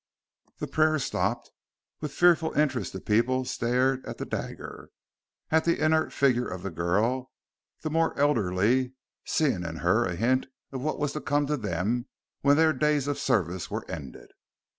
The 0.57 0.65
prayer 0.65 0.97
stopped. 0.97 1.51
With 1.99 2.11
fearful 2.11 2.53
interest 2.53 2.91
the 2.91 2.99
people 2.99 3.45
stared 3.45 4.03
at 4.07 4.17
the 4.17 4.25
dagger, 4.25 4.89
at 5.51 5.63
the 5.63 5.77
inert 5.77 6.11
figure 6.11 6.47
of 6.47 6.63
the 6.63 6.71
girl 6.71 7.31
the 7.81 7.91
more 7.91 8.17
elderly 8.19 8.93
seeing 9.25 9.63
in 9.63 9.75
her 9.75 10.05
a 10.07 10.15
hint 10.15 10.47
of 10.71 10.81
what 10.81 10.97
was 10.97 11.13
to 11.13 11.21
come 11.21 11.45
to 11.45 11.55
them 11.55 12.07
when 12.41 12.57
their 12.57 12.73
days 12.73 13.07
of 13.07 13.19
service 13.19 13.69
were 13.69 13.85
ended. 13.87 14.31